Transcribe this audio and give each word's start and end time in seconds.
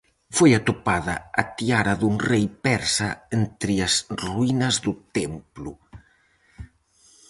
Foi 0.37 0.51
atopada 0.59 1.15
a 1.41 1.43
tiara 1.57 1.93
dun 2.01 2.15
rei 2.31 2.45
persa 2.65 3.09
entre 3.39 3.73
as 3.87 3.93
ruínas 4.23 4.75
do 4.85 4.93
templo. 5.17 5.71